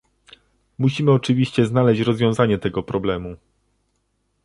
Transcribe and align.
Musimy 0.77 1.11
oczywiście 1.11 1.65
znaleźć 1.65 2.01
rozwiązanie 2.01 2.57
tego 2.57 2.83
problemu 2.83 3.35